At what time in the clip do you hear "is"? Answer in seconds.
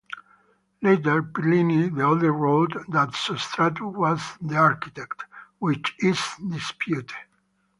5.99-6.19